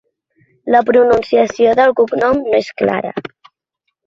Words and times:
La 0.75 0.79
pronunciació 0.87 1.75
del 1.81 1.93
cognom 2.01 2.41
no 2.47 2.57
és 2.63 2.73
clara. 2.85 3.15